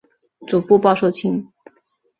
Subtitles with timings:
[0.47, 1.47] 祖父鲍受卿。